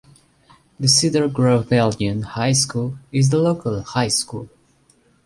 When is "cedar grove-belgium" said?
0.87-2.23